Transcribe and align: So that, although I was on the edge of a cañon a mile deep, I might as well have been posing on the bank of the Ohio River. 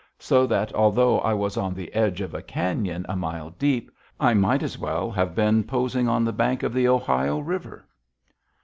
So 0.17 0.47
that, 0.47 0.73
although 0.73 1.19
I 1.19 1.35
was 1.35 1.57
on 1.57 1.75
the 1.75 1.93
edge 1.93 2.21
of 2.21 2.33
a 2.33 2.41
cañon 2.41 3.05
a 3.07 3.15
mile 3.15 3.51
deep, 3.51 3.91
I 4.19 4.33
might 4.33 4.63
as 4.63 4.79
well 4.79 5.11
have 5.11 5.35
been 5.35 5.63
posing 5.63 6.07
on 6.07 6.25
the 6.25 6.33
bank 6.33 6.63
of 6.63 6.73
the 6.73 6.87
Ohio 6.87 7.37
River. 7.39 7.85